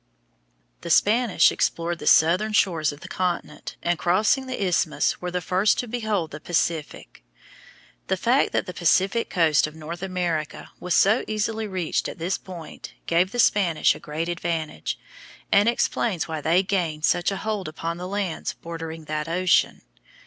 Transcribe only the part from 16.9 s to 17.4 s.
such a